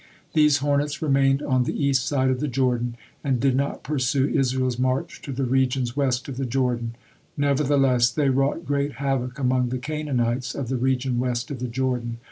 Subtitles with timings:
[0.33, 4.79] These hornets remained on the east side of the Jordan, and did not pursue Israel's
[4.79, 6.95] march to the regions west of the Jordan,
[7.37, 12.17] nevertheless they wrought great havoc among the Canaanites of the region west of the Jordan.